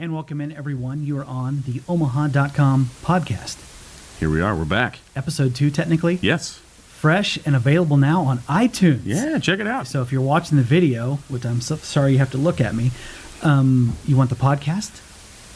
And 0.00 0.14
welcome 0.14 0.40
in, 0.40 0.50
everyone. 0.56 1.04
You 1.04 1.18
are 1.18 1.24
on 1.26 1.62
the 1.66 1.82
Omaha.com 1.86 2.86
podcast, 3.02 3.58
Here 4.18 4.30
we 4.30 4.40
are. 4.40 4.56
We're 4.56 4.64
back. 4.64 5.00
episode 5.14 5.54
two, 5.54 5.70
technically. 5.70 6.18
Yes. 6.22 6.54
Fresh 6.88 7.38
and 7.44 7.54
available 7.54 7.98
now 7.98 8.22
on 8.22 8.38
iTunes. 8.38 9.02
Yeah, 9.04 9.38
check 9.38 9.58
it 9.60 9.66
out. 9.66 9.86
So 9.86 10.00
if 10.00 10.10
you're 10.10 10.22
watching 10.22 10.56
the 10.56 10.64
video, 10.64 11.16
which 11.28 11.44
I'm 11.44 11.60
so 11.60 11.76
sorry 11.76 12.12
you 12.12 12.18
have 12.18 12.30
to 12.30 12.38
look 12.38 12.62
at 12.62 12.74
me, 12.74 12.92
um, 13.42 13.94
you 14.06 14.16
want 14.16 14.30
the 14.30 14.36
podcast? 14.36 15.02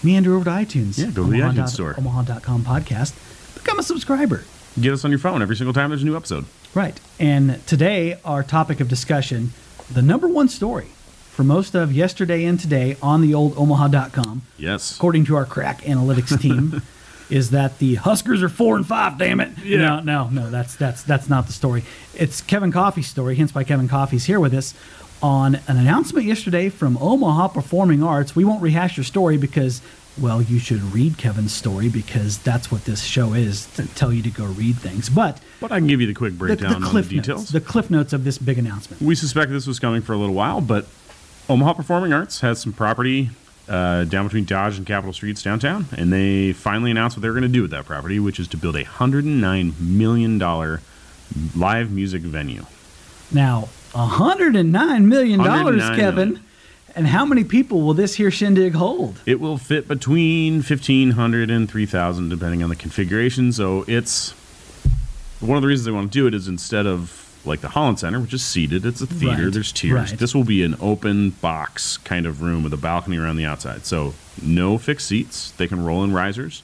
Meander 0.05 0.35
over 0.35 0.45
to 0.45 0.51
iTunes. 0.51 0.99
Yeah, 0.99 1.07
go 1.07 1.25
to 1.25 1.31
the 1.31 1.39
Omaha 1.41 1.53
iTunes 1.53 1.57
dot- 1.57 1.71
store. 1.71 1.95
Omaha.com 1.97 2.65
podcast. 2.65 3.15
Become 3.55 3.79
a 3.79 3.83
subscriber. 3.83 4.45
Get 4.79 4.93
us 4.93 5.07
on 5.07 5.11
your 5.11 5.21
phone 5.21 5.41
every 5.41 5.57
single 5.57 5.73
time 5.73 5.89
there's 5.89 6.03
a 6.03 6.07
new 6.07 6.17
episode. 6.19 6.45
Right. 6.75 7.01
And 7.19 7.67
today, 7.67 8.19
our 8.27 8.43
topic 8.43 8.81
of 8.81 8.89
discussion, 8.89 9.55
the 9.91 10.03
number 10.03 10.29
one 10.29 10.51
story 10.51 10.89
for 11.35 11.45
most 11.45 11.75
of 11.75 11.93
yesterday 11.93 12.45
and 12.45 12.59
today 12.59 12.97
on 13.03 13.21
the 13.21 13.35
old 13.35 13.57
Omaha.com, 13.59 14.43
Yes. 14.57 14.97
according 14.97 15.25
to 15.27 15.37
our 15.37 15.45
crack 15.45 15.83
analytics 15.83 16.41
team, 16.41 16.81
is 17.31 17.51
that 17.51 17.79
the 17.79 17.97
Huskers 17.97 18.43
are 18.43 18.49
four 18.49 18.77
and 18.77 18.87
five. 18.87 19.19
Damn 19.19 19.41
it! 19.41 19.51
Yeah. 19.65 19.79
No, 19.79 20.01
no, 20.01 20.29
no. 20.29 20.51
That's 20.51 20.77
that's 20.77 21.03
that's 21.03 21.29
not 21.29 21.47
the 21.47 21.53
story. 21.53 21.85
It's 22.15 22.41
Kevin 22.41 22.71
Coffey's 22.73 23.09
story. 23.09 23.35
Hence, 23.37 23.55
why 23.55 23.65
Kevin 23.65 23.89
Coffey's 23.89 24.25
here 24.27 24.39
with 24.41 24.55
us 24.55 24.75
on 25.23 25.55
an 25.69 25.77
announcement 25.79 26.27
yesterday 26.27 26.69
from 26.69 26.99
Omaha 26.99 27.49
Performing 27.49 28.03
Arts. 28.03 28.37
We 28.37 28.45
won't 28.45 28.63
rehash 28.63 28.97
your 28.97 29.05
story 29.05 29.37
because. 29.37 29.83
Well, 30.17 30.41
you 30.41 30.61
should 30.61 30.81
read 30.95 31.19
Kevin's 31.19 31.53
story 31.53 31.89
because 31.89 32.39
that's 32.39 32.71
what 32.71 32.85
this 32.85 33.03
show 33.03 33.33
is 33.33 33.67
to 33.75 33.85
tell 33.97 34.13
you 34.13 34.23
to 34.23 34.31
go 34.31 34.45
read 34.45 34.77
things. 34.77 35.09
But 35.09 35.41
But 35.61 35.73
I 35.73 35.79
can 35.81 35.89
give 35.89 36.01
you 36.01 36.07
the 36.07 36.15
quick 36.15 36.35
breakdown 36.35 36.71
the 36.71 36.77
on 36.77 36.83
cliff 36.93 37.09
the 37.09 37.17
details. 37.17 37.41
notes, 37.41 37.51
the 37.51 37.61
cliff 37.61 37.91
notes 37.91 38.13
of 38.13 38.23
this 38.23 38.39
big 38.39 38.57
announcement. 38.57 39.03
we 39.03 39.17
suspect 39.17 39.51
this 39.51 39.67
was 39.67 39.81
coming 39.81 40.03
for 40.03 40.13
a 40.13 40.17
little 40.17 40.37
while, 40.37 40.61
but 40.61 40.87
Omaha 41.49 41.75
Performing 41.75 42.13
Arts 42.13 42.41
has 42.41 42.61
some 42.61 42.73
property 42.73 43.31
uh, 43.69 44.05
down 44.05 44.25
between 44.27 44.45
Dodge 44.45 44.79
and 44.79 44.87
Capitol 44.87 45.13
Streets 45.13 45.43
downtown, 45.43 45.87
and 45.97 46.13
they 46.13 46.53
finally 46.53 46.91
announced 46.91 47.17
what 47.17 47.23
they're 47.23 47.33
going 47.33 47.43
to 47.43 47.49
do 47.49 47.63
with 47.63 47.71
that 47.71 47.85
property, 47.85 48.19
which 48.19 48.39
is 48.41 48.49
to 48.49 48.57
build 48.57 48.77
a 48.77 48.85
$109 48.85 49.81
million 49.81 50.39
live 51.55 51.91
music 51.91 52.23
venue. 52.23 52.65
Now, 53.31 53.69
$109 53.93 55.05
million, 55.05 55.39
109 55.39 55.97
Kevin. 55.97 56.29
million. 56.29 56.45
And 56.97 57.09
how 57.09 57.25
many 57.27 57.43
people 57.43 57.83
will 57.83 57.95
this 57.95 58.15
here 58.15 58.31
shindig 58.31 58.75
hold? 58.75 59.21
It 59.27 59.41
will 59.41 59.59
fit 59.59 59.89
between 59.89 60.57
1,500 60.57 61.51
and 61.51 61.69
3,000, 61.69 62.29
depending 62.29 62.63
on 62.63 62.69
the 62.69 62.77
configuration. 62.77 63.53
So 63.53 63.85
it's 63.89 64.31
one 65.41 65.57
of 65.57 65.63
the 65.63 65.69
reasons 65.69 65.87
they 65.87 65.93
want 65.93 66.13
to 66.13 66.19
do 66.19 66.27
it 66.29 66.35
is 66.35 66.47
instead 66.47 66.87
of 66.87 67.24
like 67.45 67.61
the 67.61 67.69
Holland 67.69 67.99
Center, 67.99 68.21
which 68.21 68.33
is 68.35 68.45
seated, 68.45 68.87
it's 68.87 69.01
a 69.01 69.07
theater, 69.07 69.45
Right, 69.45 69.53
there's 69.53 69.73
tiers. 69.73 70.11
right. 70.11 70.19
This 70.19 70.35
will 70.35 70.45
be 70.45 70.63
an 70.63 70.77
open 70.81 71.31
box 71.31 71.97
kind 71.99 72.27
of 72.27 72.41
room 72.43 72.63
with 72.65 72.73
a 72.73 72.77
balcony 72.79 73.17
around 73.19 73.37
the 73.37 73.45
outside. 73.45 73.85
So 73.87 74.15
no 74.43 74.79
fixed 74.79 75.07
seats. 75.07 75.51
They 75.53 75.67
can 75.67 75.85
roll 75.85 76.03
in 76.05 76.13
risers. 76.13 76.63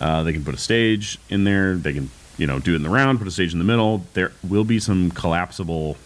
Uh, 0.00 0.22
they 0.22 0.32
can 0.32 0.44
put 0.44 0.54
a 0.54 0.58
stage 0.58 1.18
in 1.28 1.44
there. 1.44 1.76
They 1.76 1.92
can, 1.94 2.10
you 2.36 2.46
know, 2.46 2.58
do 2.58 2.72
it 2.72 2.76
in 2.76 2.82
the 2.82 2.90
round, 2.90 3.18
put 3.18 3.28
a 3.28 3.30
stage 3.30 3.52
in 3.52 3.58
the 3.58 3.64
middle. 3.64 4.04
There 4.14 4.32
will 4.46 4.64
be 4.64 4.78
some 4.80 5.10
collapsible 5.10 5.96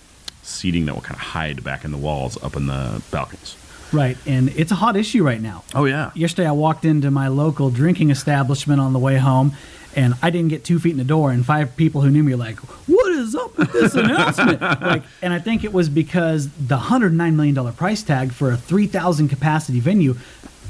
seating 0.43 0.87
that 0.87 0.95
will 0.95 1.03
kind 1.03 1.17
of 1.17 1.21
hide 1.29 1.65
back 1.65 1.85
in 1.85 1.91
the 1.91 1.99
walls 1.99 2.43
up 2.43 2.57
in 2.57 2.67
the 2.67 3.03
balconies. 3.11 3.57
Right. 3.93 4.17
And 4.27 4.51
it's 4.51 4.71
a 4.71 4.75
hot 4.75 4.97
issue 4.97 5.25
right 5.25 5.41
now. 5.41 5.65
Oh, 5.75 5.87
yeah. 5.87 6.11
Yesterday, 6.15 6.47
I 6.49 6.53
walked 6.53 6.85
into 6.85 7.11
my 7.11 7.29
local 7.29 7.71
drinking 7.71 8.11
establishment 8.11 8.81
on 8.81 8.93
the 8.93 8.99
way 8.99 9.17
home, 9.17 9.53
and 9.97 10.15
I 10.23 10.29
didn't 10.29 10.49
get 10.49 10.63
two 10.65 10.79
feet 10.79 10.91
in 10.93 10.99
the 10.99 11.05
door, 11.05 11.31
and 11.31 11.45
five 11.45 11.75
people 11.77 12.03
who 12.03 12.11
knew 12.11 12.23
me 12.23 12.33
were 12.35 12.39
like, 12.39 12.59
What 12.87 12.98
is 13.19 13.35
up 13.35 13.57
with 13.59 13.73
this 13.73 13.95
announcement? 13.95 14.61
like, 14.63 15.03
and 15.21 15.33
I 15.33 15.39
think 15.39 15.65
it 15.65 15.73
was 15.73 15.89
because 15.89 16.49
the 16.53 16.79
$109 16.79 17.35
million 17.35 17.73
price 17.75 18.03
tag 18.03 18.33
for 18.33 18.51
a 18.53 18.57
3,000 18.57 19.29
capacity 19.29 19.81
venue 19.81 20.17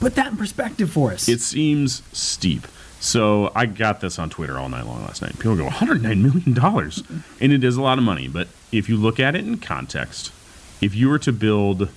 put 0.00 0.14
that 0.14 0.28
in 0.28 0.36
perspective 0.36 0.90
for 0.90 1.12
us. 1.12 1.28
It 1.28 1.40
seems 1.40 2.02
steep. 2.12 2.66
So 3.00 3.52
I 3.54 3.66
got 3.66 4.00
this 4.00 4.18
on 4.18 4.30
Twitter 4.30 4.58
all 4.58 4.68
night 4.68 4.86
long 4.86 5.02
last 5.02 5.22
night. 5.22 5.34
People 5.34 5.56
go, 5.56 5.64
109 5.64 6.22
million 6.22 6.52
dollars, 6.52 7.02
and 7.40 7.52
it 7.52 7.62
is 7.62 7.76
a 7.76 7.82
lot 7.82 7.98
of 7.98 8.04
money. 8.04 8.26
But 8.26 8.48
if 8.72 8.88
you 8.88 8.96
look 8.96 9.20
at 9.20 9.36
it 9.36 9.46
in 9.46 9.58
context, 9.58 10.32
if 10.80 10.94
you 10.94 11.08
were 11.08 11.18
to 11.20 11.32
build 11.32 11.90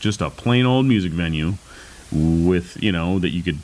just 0.00 0.20
a 0.20 0.30
plain 0.30 0.66
old 0.66 0.86
music 0.86 1.12
venue 1.12 1.54
with 2.10 2.82
you 2.82 2.90
know 2.90 3.18
that 3.20 3.30
you 3.30 3.42
could 3.42 3.58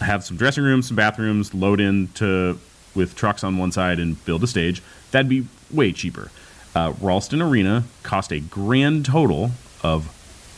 have 0.00 0.24
some 0.24 0.36
dressing 0.36 0.64
rooms, 0.64 0.88
some 0.88 0.96
bathrooms, 0.96 1.54
load 1.54 1.80
into 1.80 2.58
with 2.94 3.14
trucks 3.14 3.44
on 3.44 3.56
one 3.56 3.72
side 3.72 3.98
and 3.98 4.22
build 4.24 4.42
a 4.44 4.46
stage, 4.46 4.82
that'd 5.10 5.28
be 5.28 5.46
way 5.70 5.92
cheaper. 5.92 6.30
Uh, 6.74 6.92
Ralston 7.00 7.40
Arena 7.40 7.84
cost 8.02 8.32
a 8.32 8.40
grand 8.40 9.06
total 9.06 9.52
of 9.82 10.06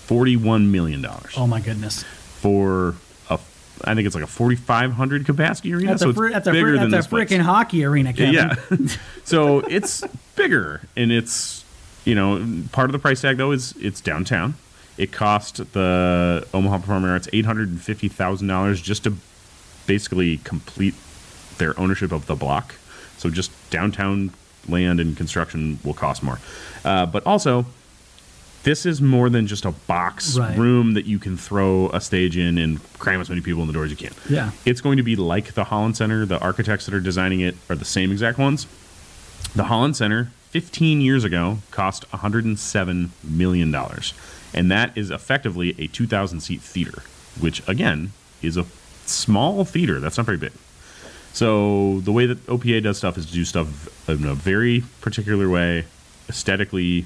41 0.06 0.70
million 0.70 1.02
dollars 1.02 1.34
oh, 1.36 1.46
my 1.46 1.60
goodness. 1.60 2.04
for 2.04 2.94
a, 3.28 3.38
I 3.84 3.94
think 3.94 4.06
it's 4.06 4.14
like 4.14 4.24
a 4.24 4.28
4,500 4.28 5.26
capacity 5.26 5.74
arena. 5.74 5.88
That's 5.88 6.02
so 6.02 6.06
a, 6.06 6.10
it's 6.10 6.18
fr- 6.18 6.30
that's 6.30 6.46
a, 6.46 6.52
bigger 6.52 6.74
fr- 6.74 6.80
than 6.80 6.90
that's 6.90 7.08
this 7.08 7.12
a 7.12 7.16
freaking 7.16 7.40
hockey 7.40 7.84
arena, 7.84 8.12
Kevin. 8.12 8.34
Yeah. 8.34 8.86
so 9.24 9.58
it's 9.60 10.04
bigger, 10.36 10.80
and 10.96 11.10
it's 11.12 11.64
you 12.04 12.14
know 12.14 12.62
part 12.72 12.88
of 12.88 12.92
the 12.92 12.98
price 12.98 13.20
tag 13.20 13.36
though 13.36 13.50
is 13.50 13.74
it's 13.80 14.00
downtown. 14.00 14.54
It 14.96 15.12
cost 15.12 15.56
the 15.72 16.46
Omaha 16.54 16.78
Performing 16.78 17.10
Arts 17.10 17.28
eight 17.32 17.44
hundred 17.44 17.68
and 17.68 17.80
fifty 17.80 18.08
thousand 18.08 18.46
dollars 18.48 18.80
just 18.80 19.04
to 19.04 19.14
basically 19.86 20.38
complete 20.38 20.94
their 21.58 21.78
ownership 21.78 22.12
of 22.12 22.26
the 22.26 22.34
block. 22.34 22.74
So 23.18 23.30
just 23.30 23.50
downtown 23.70 24.32
land 24.68 25.00
and 25.00 25.16
construction 25.16 25.78
will 25.84 25.94
cost 25.94 26.22
more, 26.22 26.38
uh, 26.84 27.06
but 27.06 27.24
also 27.26 27.66
this 28.64 28.84
is 28.84 29.00
more 29.00 29.30
than 29.30 29.46
just 29.46 29.64
a 29.64 29.70
box 29.70 30.36
Right. 30.36 30.58
room 30.58 30.94
that 30.94 31.06
you 31.06 31.20
can 31.20 31.36
throw 31.36 31.88
a 31.90 32.00
stage 32.00 32.36
in 32.36 32.58
and 32.58 32.80
cram 32.98 33.20
as 33.20 33.28
many 33.28 33.40
people 33.40 33.60
in 33.62 33.68
the 33.68 33.72
door 33.72 33.84
as 33.84 33.90
you 33.92 33.96
can. 33.96 34.12
Yeah. 34.28 34.50
It's 34.64 34.80
going 34.80 34.96
to 34.96 35.04
be 35.04 35.14
like 35.14 35.54
the 35.54 35.64
Holland 35.64 35.96
Center. 35.96 36.26
The 36.26 36.40
architects 36.40 36.84
that 36.86 36.94
are 36.94 36.98
designing 37.00 37.38
it 37.40 37.54
are 37.70 37.76
the 37.76 37.84
same 37.84 38.10
exact 38.10 38.38
ones. 38.38 38.66
The 39.54 39.64
Holland 39.64 39.96
Center, 39.96 40.32
15 40.50 41.00
years 41.00 41.22
ago, 41.22 41.58
cost 41.70 42.10
$107 42.10 43.10
million. 43.22 43.72
And 44.52 44.70
that 44.72 44.98
is 44.98 45.10
effectively 45.12 45.76
a 45.78 45.86
2,000 45.86 46.40
seat 46.40 46.60
theater, 46.60 47.02
which, 47.38 47.62
again, 47.68 48.12
is 48.42 48.56
a 48.56 48.66
small 49.04 49.64
theater. 49.64 50.00
That's 50.00 50.16
not 50.16 50.26
very 50.26 50.38
big. 50.38 50.52
So 51.36 52.00
the 52.00 52.12
way 52.12 52.24
that 52.24 52.46
OPA 52.46 52.82
does 52.82 52.96
stuff 52.96 53.18
is 53.18 53.26
to 53.26 53.32
do 53.34 53.44
stuff 53.44 53.68
in 54.08 54.24
a 54.24 54.34
very 54.34 54.84
particular 55.02 55.50
way, 55.50 55.84
aesthetically, 56.30 57.04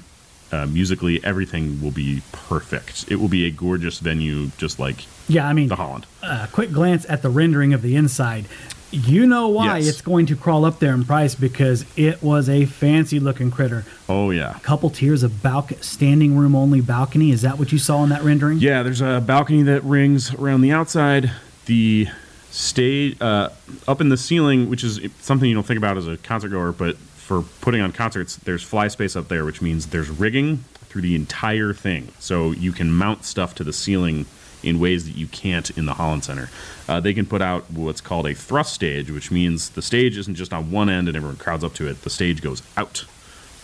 uh, 0.53 0.67
musically, 0.67 1.21
everything 1.21 1.81
will 1.81 1.91
be 1.91 2.21
perfect. 2.31 3.11
It 3.11 3.17
will 3.17 3.27
be 3.27 3.45
a 3.45 3.51
gorgeous 3.51 3.99
venue, 3.99 4.47
just 4.57 4.79
like 4.79 5.03
Yeah, 5.27 5.45
I 5.45 5.51
mean, 5.51 5.67
the 5.67 5.75
Holland. 5.75 6.05
a 6.23 6.47
quick 6.49 6.71
glance 6.71 7.05
at 7.09 7.21
the 7.23 7.29
rendering 7.29 7.73
of 7.73 7.81
the 7.81 7.97
inside. 7.97 8.45
You 8.93 9.25
know 9.27 9.49
why 9.49 9.79
Yes. 9.79 9.87
it's 9.89 10.01
going 10.01 10.25
to 10.27 10.35
crawl 10.37 10.63
up 10.63 10.79
there 10.79 10.93
in 10.93 11.03
price 11.03 11.35
because 11.35 11.83
it 11.97 12.23
was 12.23 12.47
a 12.47 12.63
fancy 12.65 13.19
looking 13.19 13.51
critter. 13.51 13.83
Oh 14.07 14.29
yeah, 14.31 14.55
a 14.55 14.59
couple 14.61 14.89
tiers 14.89 15.23
of 15.23 15.43
balc- 15.43 15.73
standing 15.81 16.37
room 16.37 16.55
only 16.55 16.79
balcony. 16.79 17.31
Is 17.31 17.41
that 17.41 17.59
what 17.59 17.73
you 17.73 17.77
saw 17.79 18.01
in 18.03 18.09
that 18.09 18.23
rendering? 18.23 18.59
yeah. 18.59 18.81
There's 18.81 19.01
a 19.01 19.21
balcony 19.25 19.63
that 19.63 19.83
rings 19.83 20.33
around 20.33 20.61
the 20.61 20.71
outside. 20.71 21.31
The 21.65 22.07
stage 22.51 23.19
uh, 23.21 23.49
up 23.87 24.01
in 24.01 24.09
the 24.09 24.17
ceiling, 24.17 24.69
which 24.69 24.83
is 24.83 24.99
something 25.19 25.49
you 25.49 25.55
don't 25.55 25.65
think 25.65 25.77
about 25.77 25.97
as 25.97 26.07
a 26.07 26.17
concert 26.17 26.49
goer, 26.49 26.71
but 26.71 26.97
for 26.97 27.41
putting 27.61 27.81
on 27.81 27.91
concerts, 27.91 28.35
there's 28.35 28.61
fly 28.61 28.87
space 28.87 29.15
up 29.15 29.29
there, 29.29 29.45
which 29.45 29.61
means 29.61 29.87
there's 29.87 30.09
rigging 30.09 30.57
through 30.85 31.01
the 31.01 31.15
entire 31.15 31.73
thing, 31.73 32.09
so 32.19 32.51
you 32.51 32.73
can 32.73 32.91
mount 32.91 33.23
stuff 33.23 33.55
to 33.55 33.63
the 33.63 33.71
ceiling 33.71 34.25
in 34.63 34.79
ways 34.79 35.05
that 35.05 35.15
you 35.15 35.25
can't 35.27 35.69
in 35.71 35.85
the 35.85 35.93
Holland 35.93 36.23
Center. 36.23 36.49
Uh, 36.87 36.99
they 36.99 37.13
can 37.13 37.25
put 37.25 37.41
out 37.41 37.71
what's 37.71 38.01
called 38.01 38.27
a 38.27 38.35
thrust 38.35 38.73
stage, 38.73 39.09
which 39.09 39.31
means 39.31 39.69
the 39.69 39.81
stage 39.81 40.17
isn't 40.17 40.35
just 40.35 40.53
on 40.53 40.69
one 40.69 40.89
end 40.89 41.07
and 41.07 41.17
everyone 41.17 41.37
crowds 41.37 41.63
up 41.63 41.73
to 41.75 41.87
it. 41.87 42.01
The 42.03 42.09
stage 42.09 42.41
goes 42.41 42.61
out 42.77 43.05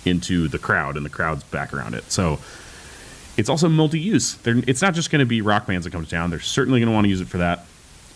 into 0.06 0.48
the 0.48 0.58
crowd, 0.58 0.96
and 0.96 1.06
the 1.06 1.10
crowd's 1.10 1.44
back 1.44 1.74
around 1.74 1.94
it. 1.94 2.10
So 2.12 2.40
it's 3.36 3.50
also 3.50 3.68
multi-use. 3.68 4.36
They're, 4.36 4.64
it's 4.66 4.82
not 4.82 4.94
just 4.94 5.12
going 5.12 5.20
to 5.20 5.26
be 5.26 5.42
rock 5.42 5.68
bands 5.68 5.84
that 5.84 5.92
come 5.92 6.04
to 6.04 6.10
town. 6.10 6.30
They're 6.30 6.40
certainly 6.40 6.80
going 6.80 6.88
to 6.88 6.94
want 6.94 7.06
to 7.06 7.10
use 7.10 7.22
it 7.22 7.28
for 7.28 7.40
that. 7.40 7.66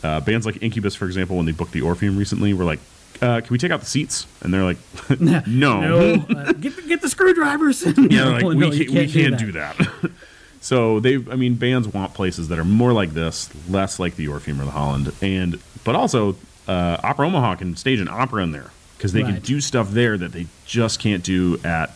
Uh, 0.03 0.19
bands 0.19 0.45
like 0.45 0.61
Incubus, 0.61 0.95
for 0.95 1.05
example, 1.05 1.37
when 1.37 1.45
they 1.45 1.51
booked 1.51 1.71
the 1.71 1.81
Orpheum 1.81 2.17
recently, 2.17 2.53
were 2.53 2.63
like, 2.63 2.79
uh, 3.21 3.41
"Can 3.41 3.49
we 3.49 3.57
take 3.57 3.71
out 3.71 3.79
the 3.79 3.85
seats?" 3.85 4.25
And 4.41 4.53
they're 4.53 4.63
like, 4.63 4.77
"No, 5.19 5.41
No, 5.47 6.13
uh, 6.13 6.51
get 6.53 6.75
the, 6.75 6.81
get 6.87 7.01
the 7.01 7.09
screwdrivers. 7.09 7.83
yeah, 7.97 8.25
like, 8.25 8.41
No, 8.41 8.47
we, 8.49 8.55
no, 8.55 8.71
you 8.71 8.85
can't, 8.85 8.97
we 8.97 9.11
can't 9.11 9.37
do 9.37 9.47
do 9.47 9.51
that. 9.53 10.11
so 10.59 10.99
they, 10.99 11.15
I 11.15 11.35
mean, 11.35 11.55
bands 11.55 11.87
want 11.87 12.13
places 12.13 12.47
that 12.47 12.57
are 12.59 12.65
more 12.65 12.93
like 12.93 13.11
this, 13.13 13.49
less 13.69 13.99
like 13.99 14.15
the 14.15 14.27
Orpheum 14.27 14.59
or 14.59 14.65
the 14.65 14.71
Holland, 14.71 15.13
and 15.21 15.59
but 15.83 15.95
also 15.95 16.35
uh, 16.67 16.97
Opera 17.03 17.27
Omaha 17.27 17.55
can 17.55 17.75
stage 17.75 17.99
an 17.99 18.07
opera 18.07 18.43
in 18.43 18.51
there 18.51 18.71
because 18.97 19.13
they 19.13 19.23
can 19.23 19.39
do 19.39 19.59
stuff 19.59 19.89
there 19.91 20.15
that 20.17 20.31
they 20.31 20.45
just 20.65 20.99
can't 20.99 21.23
do 21.23 21.59
at 21.63 21.91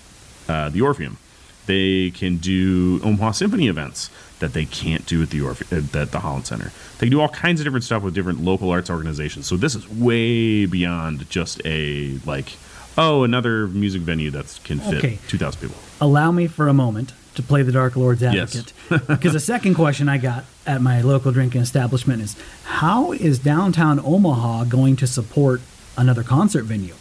uh, 0.49 0.69
the 0.69 0.81
Orpheum. 0.81 1.17
They 1.67 2.11
can 2.11 2.37
do 2.37 2.99
Omaha 3.03 3.31
Symphony 3.31 3.67
events 3.67 4.09
that 4.39 4.53
they 4.53 4.65
can't 4.65 5.05
do 5.05 5.21
at 5.23 5.29
the 5.29 5.39
Orphe- 5.39 5.71
uh, 5.95 5.99
at 6.01 6.11
the 6.11 6.19
Holland 6.19 6.45
Center. 6.45 6.71
They 6.97 7.07
can 7.07 7.11
do 7.11 7.21
all 7.21 7.29
kinds 7.29 7.59
of 7.61 7.65
different 7.65 7.85
stuff 7.85 8.03
with 8.03 8.13
different 8.13 8.43
local 8.43 8.69
arts 8.69 8.89
organizations. 8.89 9.45
So 9.47 9.55
this 9.57 9.75
is 9.75 9.87
way 9.89 10.65
beyond 10.65 11.29
just 11.29 11.61
a 11.65 12.19
like, 12.25 12.53
Oh, 12.97 13.23
another 13.23 13.67
music 13.67 14.01
venue 14.03 14.31
that 14.31 14.57
can 14.63 14.79
fit 14.79 14.95
Okay. 14.99 15.19
2,000 15.27 15.59
people. 15.61 15.75
Allow 15.99 16.31
me 16.31 16.47
for 16.47 16.67
a 16.69 16.73
moment 16.73 17.11
to 17.35 17.43
play 17.43 17.61
the 17.61 17.71
Dark 17.73 17.97
Lord's 17.97 18.21
Yes. 18.21 18.55
advocate. 18.89 19.07
because 19.07 19.33
the 19.33 19.39
second 19.41 19.75
question 19.83 20.07
I 20.07 20.17
got 20.17 20.45
at 20.65 20.81
my 20.81 21.01
local 21.01 21.31
drinking 21.33 21.61
establishment 21.61 22.21
is 22.21 22.37
how 22.63 23.11
is 23.11 23.37
downtown 23.39 23.99
Omaha 23.99 24.63
going 24.65 24.95
to 24.97 25.07
support 25.07 25.59
another 25.97 26.23
concert 26.23 26.63
venue? 26.63 26.93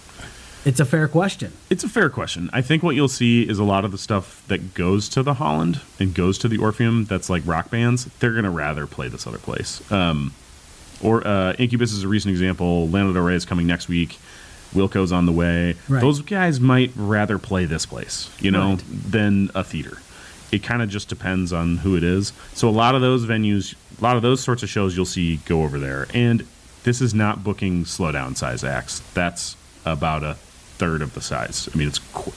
It's 0.64 0.80
a 0.80 0.84
fair 0.84 1.08
question. 1.08 1.52
It's 1.68 1.84
a 1.84 1.88
fair 1.88 2.08
question. 2.08 2.48
I 2.52 2.62
think 2.62 2.82
what 2.82 2.94
you'll 2.96 3.08
see 3.08 3.42
is 3.48 3.58
a 3.58 3.64
lot 3.64 3.84
of 3.84 3.92
the 3.92 3.98
stuff 3.98 4.42
that 4.48 4.72
goes 4.74 5.08
to 5.10 5.22
the 5.22 5.34
Holland 5.34 5.80
and 6.00 6.14
goes 6.14 6.38
to 6.38 6.48
the 6.48 6.58
Orpheum 6.58 7.04
that's 7.04 7.28
like 7.28 7.42
rock 7.46 7.70
bands, 7.70 8.06
they're 8.18 8.32
going 8.32 8.44
to 8.44 8.50
rather 8.50 8.86
play 8.86 9.08
this 9.08 9.26
other 9.26 9.38
place. 9.38 9.80
Um, 9.92 10.32
or 11.02 11.26
uh, 11.26 11.52
Incubus 11.58 11.92
is 11.92 12.02
a 12.02 12.08
recent 12.08 12.30
example. 12.32 12.88
Lana 12.88 13.12
Del 13.12 13.22
Rey 13.22 13.34
is 13.34 13.44
coming 13.44 13.66
next 13.66 13.88
week. 13.88 14.18
Wilco's 14.74 15.12
on 15.12 15.26
the 15.26 15.32
way. 15.32 15.76
Right. 15.88 16.00
Those 16.00 16.20
guys 16.22 16.58
might 16.60 16.92
rather 16.96 17.38
play 17.38 17.64
this 17.66 17.84
place, 17.86 18.30
you 18.40 18.50
know, 18.50 18.70
Right. 18.70 18.82
than 19.10 19.50
a 19.54 19.62
theater. 19.62 19.98
It 20.50 20.62
kind 20.62 20.82
of 20.82 20.88
just 20.88 21.08
depends 21.08 21.52
on 21.52 21.78
who 21.78 21.94
it 21.96 22.02
is. 22.02 22.32
So 22.54 22.68
a 22.68 22.70
lot 22.70 22.94
of 22.94 23.00
those 23.02 23.26
venues, 23.26 23.74
a 23.98 24.02
lot 24.02 24.16
of 24.16 24.22
those 24.22 24.40
sorts 24.42 24.62
of 24.62 24.68
shows 24.70 24.96
you'll 24.96 25.04
see 25.04 25.36
go 25.44 25.62
over 25.62 25.78
there. 25.78 26.06
And 26.14 26.46
this 26.84 27.00
is 27.00 27.12
not 27.12 27.44
booking 27.44 27.84
Slowdown 27.84 28.36
size 28.36 28.64
acts. 28.64 29.00
That's 29.14 29.56
about 29.84 30.22
a 30.22 30.36
third 30.84 31.02
of 31.02 31.14
the 31.14 31.20
size. 31.20 31.68
I 31.72 31.76
mean, 31.78 31.88
it's 31.88 32.00
qu- 32.12 32.32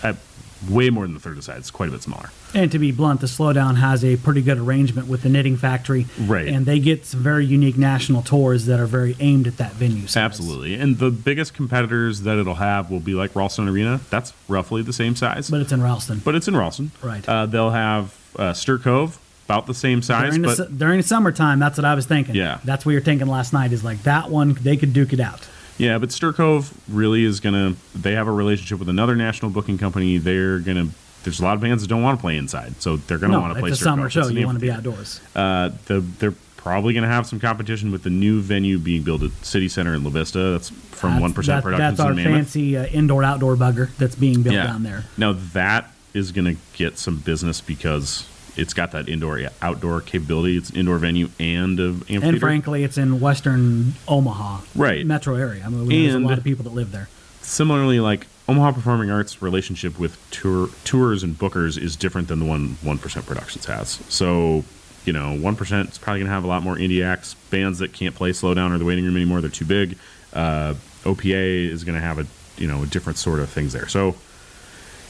way 0.69 0.89
more 0.89 1.05
than 1.05 1.13
the 1.13 1.19
third 1.19 1.31
of 1.31 1.35
the 1.38 1.41
size. 1.44 1.59
It's 1.59 1.71
quite 1.71 1.89
a 1.89 1.91
bit 1.91 2.01
smaller. 2.01 2.31
And 2.53 2.71
to 2.71 2.79
be 2.79 2.91
blunt, 2.91 3.21
the 3.21 3.27
Slowdown 3.27 3.75
has 3.75 4.03
a 4.03 4.15
pretty 4.17 4.41
good 4.41 4.57
arrangement 4.57 5.07
with 5.07 5.21
the 5.21 5.29
Knitting 5.29 5.57
Factory. 5.57 6.07
Right. 6.19 6.47
And 6.47 6.65
they 6.65 6.79
get 6.79 7.05
some 7.05 7.21
very 7.21 7.45
unique 7.45 7.77
national 7.77 8.23
tours 8.23 8.65
that 8.65 8.79
are 8.79 8.85
very 8.88 9.15
aimed 9.19 9.47
at 9.47 9.57
that 9.57 9.73
venue. 9.73 10.07
size. 10.07 10.17
Absolutely. 10.17 10.75
And 10.75 10.97
the 10.97 11.11
biggest 11.11 11.53
competitors 11.53 12.21
that 12.21 12.38
it'll 12.38 12.55
have 12.55 12.89
will 12.89 12.99
be 12.99 13.13
like 13.13 13.35
Ralston 13.35 13.67
Arena. 13.67 13.99
That's 14.09 14.33
roughly 14.47 14.81
the 14.81 14.94
same 14.94 15.15
size. 15.15 15.49
But 15.49 15.61
it's 15.61 15.71
in 15.71 15.81
Ralston. 15.83 16.21
but 16.23 16.35
it's 16.35 16.47
in 16.47 16.55
Ralston. 16.55 16.91
Right. 17.03 17.27
Uh, 17.27 17.45
they'll 17.45 17.71
have 17.71 18.15
uh, 18.38 18.53
Stir 18.53 18.79
Cove, 18.79 19.19
about 19.45 19.65
the 19.65 19.73
same 19.73 20.01
size. 20.01 20.35
during, 20.35 20.41
the, 20.41 20.55
but 20.57 20.77
during 20.77 20.97
the 20.97 21.07
summertime, 21.07 21.57
that's 21.59 21.77
what 21.77 21.85
I 21.85 21.95
was 21.95 22.05
thinking. 22.05 22.35
Yeah. 22.35 22.59
That's 22.65 22.85
what 22.85 22.91
you're 22.91 23.01
thinking 23.01 23.27
last 23.27 23.53
night 23.53 23.71
is 23.71 23.83
like 23.83 24.03
that 24.03 24.29
one, 24.29 24.53
they 24.53 24.75
could 24.75 24.91
duke 24.91 25.13
it 25.13 25.21
out. 25.21 25.47
Yeah, 25.77 25.97
but 25.97 26.12
Stir 26.12 26.33
Cove 26.33 26.74
really 26.89 27.24
is 27.24 27.39
gonna. 27.39 27.75
They 27.95 28.13
have 28.13 28.27
a 28.27 28.31
relationship 28.31 28.79
with 28.79 28.89
another 28.89 29.15
national 29.15 29.51
booking 29.51 29.77
company. 29.77 30.18
They're 30.18 30.59
gonna. 30.59 30.88
There's 31.24 31.39
a 31.39 31.44
lot 31.44 31.56
of 31.56 31.62
bands 31.62 31.83
that 31.83 31.89
don't 31.89 32.01
want 32.03 32.18
to 32.18 32.21
play 32.21 32.38
inside, 32.38 32.81
so 32.81 32.97
they're 32.97 33.18
gonna 33.18 33.33
no, 33.33 33.41
want 33.41 33.53
to 33.53 33.59
it's 33.59 33.62
play 33.62 33.71
a 33.71 33.75
Stir 33.75 33.83
summer 33.83 34.09
show. 34.09 34.27
You 34.27 34.45
want 34.45 34.57
to 34.57 34.62
be 34.62 34.71
outdoors. 34.71 35.21
Uh, 35.35 35.71
the, 35.85 36.00
they're 36.00 36.33
probably 36.56 36.94
gonna 36.94 37.07
have 37.07 37.27
some 37.27 37.39
competition 37.39 37.91
with 37.91 38.03
the 38.03 38.09
new 38.09 38.41
venue 38.41 38.79
being 38.79 39.03
built 39.03 39.24
at 39.24 39.31
City 39.45 39.69
Center 39.69 39.94
in 39.94 40.03
La 40.03 40.09
Vista. 40.09 40.39
That's 40.51 40.69
from 40.69 41.19
One 41.19 41.33
Percent 41.33 41.57
that- 41.57 41.63
Productions 41.63 41.97
That's 41.97 42.07
our 42.09 42.15
fancy 42.15 42.77
uh, 42.77 42.85
indoor 42.88 43.23
outdoor 43.23 43.56
bugger 43.56 43.95
that's 43.97 44.15
being 44.15 44.41
built 44.44 44.56
down 44.56 44.83
there. 44.83 45.06
Now 45.18 45.33
that 45.53 45.91
is 46.13 46.31
gonna 46.31 46.56
get 46.73 46.97
some 46.97 47.19
business 47.19 47.62
because 47.62 48.27
it's 48.57 48.74
got 48.74 48.92
that 48.92 49.07
indoor 49.07 49.39
outdoor 49.62 50.01
capability. 50.01 50.57
It's 50.57 50.69
an 50.71 50.77
indoor 50.77 50.98
venue 50.98 51.30
and 51.39 51.80
a 51.80 51.83
amphitheater. 51.89 52.25
And 52.27 52.39
frankly, 52.39 52.83
it's 52.83 52.98
in 52.98 53.19
western 53.19 53.94
Omaha, 54.07 54.62
Right. 54.75 55.06
metro 55.06 55.36
area. 55.36 55.63
I 55.65 55.69
mean, 55.69 55.88
there's 55.88 56.15
a 56.15 56.19
lot 56.19 56.38
of 56.38 56.44
people 56.44 56.63
that 56.63 56.74
live 56.74 56.92
there. 56.92 57.07
similarly, 57.42 58.00
like 58.00 58.27
Omaha 58.50 58.71
Performing 58.74 59.09
Arts 59.12 59.42
relationship 59.42 59.98
with 60.00 60.18
tour 60.31 60.69
tours 60.83 61.24
and 61.24 61.38
bookers 61.38 61.77
is 61.77 61.95
different 61.95 62.27
than 62.27 62.39
the 62.39 62.45
one 62.45 62.77
One 62.81 62.98
Percent 62.98 63.25
Productions 63.25 63.65
has. 63.65 64.00
So, 64.09 64.63
you 65.06 65.13
know, 65.13 65.33
One 65.38 65.56
Percent 65.56 65.89
is 65.92 65.98
probably 65.98 66.19
going 66.21 66.27
to 66.30 66.33
have 66.33 66.44
a 66.44 66.48
lot 66.48 66.63
more 66.63 66.75
indie 66.75 67.06
acts, 67.06 67.36
bands 67.51 67.80
that 67.80 67.94
can't 67.94 68.15
play 68.15 68.31
Slowdown 68.31 68.74
or 68.74 68.77
the 68.77 68.86
Waiting 68.86 69.06
Room 69.06 69.15
anymore. 69.15 69.39
They're 69.42 69.50
too 69.50 69.65
big. 69.65 69.98
Uh, 70.33 70.74
OPA 71.06 71.69
is 71.71 71.83
going 71.83 71.95
to 71.95 72.01
have 72.01 72.19
a 72.19 72.25
you 72.57 72.68
know 72.68 72.83
a 72.83 72.86
different 72.86 73.18
sort 73.18 73.39
of 73.39 73.50
things 73.50 73.74
there. 73.74 73.88
So. 73.88 74.15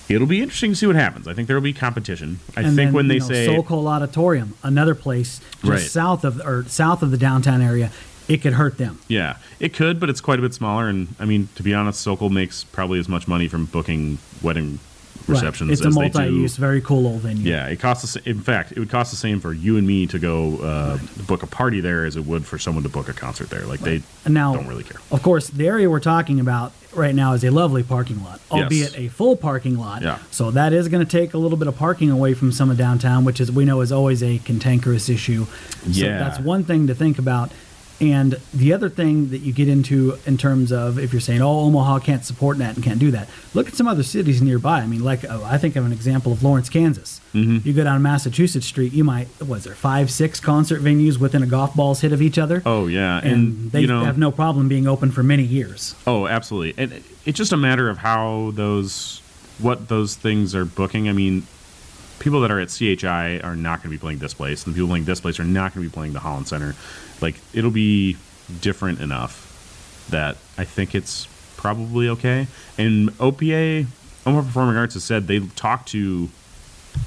It'll 0.10 0.28
be 0.28 0.42
interesting 0.42 0.72
to 0.72 0.76
see 0.76 0.88
what 0.88 0.96
happens. 0.96 1.28
I 1.28 1.34
think 1.34 1.48
there 1.48 1.56
will 1.58 1.62
be 1.64 1.74
competition. 1.74 2.40
I 2.56 2.62
and 2.62 2.68
think 2.76 2.88
then, 2.88 2.94
when 2.94 3.08
they 3.08 3.20
know, 3.20 3.28
say 3.28 3.46
Sokol 3.46 3.88
Auditorium, 3.88 4.54
another 4.64 4.96
place 4.96 5.40
just 5.62 5.64
Right. 5.64 5.82
south 5.82 6.24
of 6.24 6.40
or 6.46 6.64
south 6.68 7.04
of 7.04 7.12
the 7.12 7.18
downtown 7.18 7.62
area, 7.62 7.92
it 8.28 8.42
could 8.42 8.54
hurt 8.54 8.78
them. 8.78 9.00
Yeah, 9.08 9.38
it 9.60 9.74
could, 9.74 10.00
but 10.00 10.10
it's 10.10 10.22
quite 10.22 10.40
a 10.40 10.42
bit 10.42 10.54
smaller. 10.54 10.88
And 10.88 11.16
I 11.20 11.26
mean, 11.26 11.50
to 11.56 11.64
be 11.64 11.74
honest, 11.74 12.00
Sokol 12.02 12.30
makes 12.30 12.64
probably 12.64 13.00
as 13.00 13.10
much 13.10 13.28
money 13.28 13.48
from 13.48 13.66
booking 13.66 14.18
wedding 14.42 14.80
receptions 15.28 15.70
right. 15.70 15.74
It's 15.74 15.82
a 15.86 15.90
they 15.90 16.10
multi-use, 16.10 16.56
very 16.58 16.82
cool 16.82 17.06
old 17.08 17.22
venue. 17.22 17.44
Yeah, 17.52 17.68
it 17.68 17.80
costs. 17.80 18.14
The, 18.14 18.30
in 18.30 18.40
fact, 18.42 18.72
it 18.72 18.80
would 18.80 18.90
cost 18.90 19.12
the 19.12 19.18
same 19.18 19.40
for 19.40 19.54
you 19.54 19.78
and 19.78 19.86
me 19.88 20.08
to 20.08 20.20
go 20.20 20.58
uh, 20.60 20.98
book 21.28 21.44
a 21.44 21.48
party 21.48 21.82
there 21.82 22.06
as 22.06 22.16
it 22.16 22.26
would 22.26 22.46
for 22.46 22.58
someone 22.58 22.84
to 22.84 22.90
book 22.90 23.10
a 23.10 23.14
concert 23.14 23.50
there. 23.50 23.66
Like 23.66 23.80
they 23.82 24.02
And 24.26 24.34
now, 24.34 24.54
don't 24.54 24.68
really 24.68 24.84
care. 24.84 25.00
Of 25.12 25.22
course, 25.24 25.50
the 25.50 25.68
area 25.68 25.90
we're 25.90 26.00
talking 26.00 26.40
about 26.40 26.72
right 26.94 27.14
now 27.14 27.34
is 27.34 27.44
a 27.44 27.50
lovely 27.52 27.84
parking 27.84 28.24
lot, 28.24 28.40
albeit 28.50 28.94
Yes. 28.94 28.96
a 28.96 29.08
full 29.10 29.36
parking 29.36 29.78
lot. 29.78 30.02
Yeah. 30.02 30.18
So 30.32 30.50
that 30.52 30.74
is 30.74 30.88
going 30.88 31.06
to 31.06 31.12
take 31.12 31.34
a 31.34 31.38
little 31.38 31.58
bit 31.58 31.68
of 31.68 31.76
parking 31.76 32.10
away 32.10 32.34
from 32.34 32.52
some 32.52 32.72
of 32.72 32.78
downtown, 32.78 33.24
which 33.24 33.40
is 33.40 33.52
we 33.52 33.66
know 33.66 33.82
is 33.82 33.92
always 33.92 34.24
a 34.24 34.40
cantankerous 34.40 35.08
issue. 35.10 35.46
So 35.46 35.90
Yeah. 35.92 36.18
that's 36.18 36.40
one 36.40 36.64
thing 36.64 36.88
to 36.88 36.96
think 36.96 37.20
about. 37.20 37.52
And 38.00 38.40
the 38.54 38.74
other 38.74 38.90
thing 38.90 39.32
that 39.32 39.40
you 39.40 39.52
get 39.52 39.68
into 39.68 40.18
in 40.26 40.38
terms 40.38 40.72
of 40.72 41.00
if 41.00 41.12
you're 41.12 41.20
saying, 41.20 41.42
oh, 41.42 41.62
Omaha 41.62 42.00
can't 42.00 42.24
support 42.24 42.60
that 42.60 42.76
and 42.76 42.84
can't 42.84 43.00
do 43.00 43.10
that, 43.12 43.28
look 43.56 43.68
at 43.68 43.74
some 43.74 43.88
other 43.88 44.04
cities 44.04 44.42
nearby. 44.42 44.82
I 44.82 44.88
mean, 44.88 45.04
like 45.04 45.24
uh, 45.24 45.42
I 45.44 45.58
think 45.58 45.76
of 45.76 45.86
an 45.86 45.92
example 45.92 46.32
of 46.32 46.44
Lawrence, 46.44 46.70
Kansas. 46.70 47.22
Mm-hmm. 47.34 47.68
You 47.68 47.74
go 47.74 47.84
down 47.84 48.02
Massachusetts 48.04 48.68
Street, 48.68 48.94
you 48.94 49.04
might, 49.04 49.28
was 49.42 49.64
there 49.64 49.74
five, 49.74 50.12
six 50.12 50.40
concert 50.40 50.82
venues 50.82 51.20
within 51.20 51.42
a 51.42 51.48
golf 51.48 51.76
ball's 51.76 52.02
hit 52.02 52.14
of 52.14 52.22
each 52.22 52.38
other? 52.38 52.62
Oh 52.66 52.88
yeah, 52.88 53.18
and, 53.18 53.32
and, 53.32 53.72
they 53.72 53.82
you 53.82 53.88
know, 53.88 54.04
have 54.04 54.18
no 54.18 54.32
problem 54.32 54.68
being 54.68 54.88
open 54.88 55.12
for 55.12 55.24
many 55.24 55.44
years. 55.44 55.96
oh 56.06 56.28
absolutely, 56.28 56.82
and 56.82 57.04
it's 57.26 57.38
just 57.38 57.52
a 57.52 57.58
matter 57.58 57.90
of 57.90 57.98
how 57.98 58.52
those 58.54 59.22
what 59.60 59.88
those 59.88 60.16
things 60.16 60.54
are 60.54 60.66
booking. 60.66 61.10
I 61.10 61.14
mean, 61.14 61.48
people 62.20 62.42
that 62.42 62.52
are 62.52 62.60
at 62.60 62.70
CHI 62.70 63.40
are 63.42 63.56
not 63.56 63.80
going 63.80 63.90
to 63.92 63.98
be 63.98 63.98
playing 63.98 64.20
this 64.20 64.34
place, 64.34 64.66
and 64.66 64.74
the 64.74 64.78
people 64.78 64.88
playing 64.90 65.06
this 65.06 65.20
place 65.22 65.40
are 65.40 65.44
not 65.44 65.74
going 65.74 65.86
to 65.86 65.90
be 65.90 65.94
playing 65.94 66.14
the 66.14 66.20
Holland 66.20 66.48
Center. 66.48 66.76
Like 67.22 67.36
it'll 67.54 67.72
be 67.72 68.18
different 68.62 69.00
enough 69.02 70.08
that 70.10 70.38
I 70.58 70.64
think 70.64 70.96
it's 70.96 71.28
probably 71.58 72.08
okay. 72.10 72.48
And 72.78 73.10
OPA, 73.20 73.88
Omaha 74.26 74.48
Performing 74.48 74.78
Arts, 74.78 74.94
has 74.94 75.04
said 75.04 75.28
they 75.28 75.40
talked 75.40 75.90
to 75.90 76.30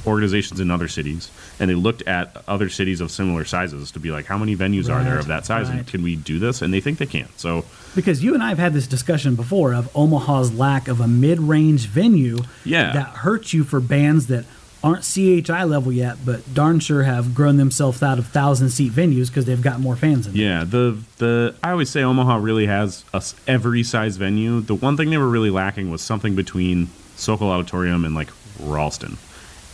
organizations 0.07 0.61
in 0.61 0.71
other 0.71 0.87
cities 0.87 1.31
and 1.59 1.69
they 1.69 1.75
looked 1.75 2.03
at 2.03 2.37
other 2.47 2.69
cities 2.69 3.01
of 3.01 3.11
similar 3.11 3.45
sizes 3.45 3.91
to 3.91 3.99
be 3.99 4.11
like, 4.13 4.25
how 4.27 4.39
many 4.39 4.55
venues 4.55 4.89
are 4.89 5.03
there 5.03 5.19
of 5.19 5.27
that 5.27 5.45
size, 5.45 5.69
and 5.69 5.87
can 5.87 6.03
we 6.03 6.15
do 6.17 6.39
this? 6.39 6.63
And 6.63 6.73
they 6.73 6.81
think 6.81 6.99
they 6.99 7.07
can. 7.07 7.29
So 7.37 7.65
Because 7.95 8.23
you 8.23 8.33
and 8.35 8.43
I 8.43 8.51
have 8.51 8.59
had 8.59 8.73
this 8.73 8.87
discussion 8.87 9.35
before 9.35 9.75
of 9.75 9.95
Omaha's 9.97 10.53
lack 10.55 10.87
of 10.89 11.01
a 11.01 11.09
mid-range 11.09 11.87
venue 11.87 12.39
Yeah. 12.65 12.93
that 12.93 13.09
hurts 13.09 13.53
you 13.53 13.65
for 13.65 13.81
bands 13.81 14.27
that 14.29 14.45
aren't 14.83 15.03
CHI 15.05 15.65
level 15.65 15.93
yet, 15.93 16.19
but 16.25 16.55
darn 16.55 16.81
sure 16.81 17.03
have 17.03 17.35
grown 17.35 17.57
themselves 17.57 18.03
out 18.03 18.19
of 18.19 18.27
thousand 18.27 18.71
seat 18.71 18.93
venues 18.93 19.29
because 19.29 19.45
they've 19.45 19.61
got 19.61 19.81
more 19.81 19.97
fans 19.97 20.27
in 20.27 20.33
them. 20.33 20.41
Yeah, 20.41 20.65
the 20.65 20.99
the 21.19 21.55
I 21.63 21.73
always 21.73 21.91
say 21.91 22.03
Omaha 22.03 22.37
really 22.37 22.67
has 22.67 23.05
a 23.13 23.23
every 23.47 23.83
size 23.83 24.17
venue. 24.17 24.61
The 24.61 24.75
one 24.75 24.97
thing 24.97 25.11
they 25.11 25.19
were 25.19 25.29
really 25.29 25.51
lacking 25.51 25.91
was 25.91 26.03
something 26.03 26.35
between 26.35 26.89
Sokol 27.17 27.51
Auditorium 27.51 28.05
and 28.05 28.15
like 28.15 28.31
Ralston, 28.61 29.19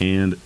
and 0.01 0.41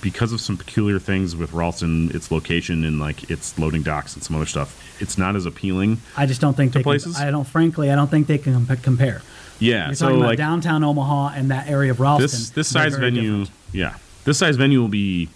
because 0.00 0.32
of 0.32 0.40
some 0.40 0.56
peculiar 0.56 0.98
things 0.98 1.36
with 1.36 1.52
Ralston, 1.52 2.10
its 2.14 2.30
location 2.30 2.84
and 2.84 2.98
like 2.98 3.30
its 3.30 3.58
loading 3.58 3.82
docks 3.82 4.14
and 4.14 4.22
some 4.22 4.34
other 4.36 4.46
stuff, 4.46 5.00
it's 5.00 5.16
not 5.16 5.36
as 5.36 5.46
appealing. 5.46 5.98
I 6.16 6.26
just 6.26 6.40
don't 6.40 6.56
think 6.56 6.72
they 6.72 6.82
places? 6.82 7.16
can. 7.16 7.28
I 7.28 7.30
don't. 7.30 7.44
Frankly, 7.44 7.90
I 7.90 7.94
don't 7.94 8.10
think 8.10 8.26
they 8.26 8.38
can 8.38 8.66
comp- 8.66 8.82
compare. 8.82 9.22
Yeah, 9.58 9.86
You're 9.86 9.94
so 9.94 10.06
talking 10.06 10.18
about 10.20 10.28
like 10.28 10.38
downtown 10.38 10.82
Omaha 10.82 11.34
and 11.36 11.50
that 11.52 11.68
area 11.68 11.92
of 11.92 12.00
Ralston. 12.00 12.24
this 12.24 12.50
this 12.50 12.68
size 12.68 12.96
venue, 12.96 13.44
different. 13.44 13.50
Yeah, 13.72 13.96
this 14.24 14.38
size 14.38 14.56
venue 14.56 14.80
will 14.80 14.88
be 14.88 15.28